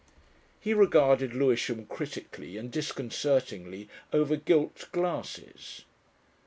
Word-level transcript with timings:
He 0.59 0.73
regarded 0.73 1.35
Lewisham 1.35 1.85
critically 1.85 2.57
and 2.57 2.71
disconcertingly 2.71 3.87
over 4.11 4.35
gilt 4.35 4.89
glasses. 4.91 5.85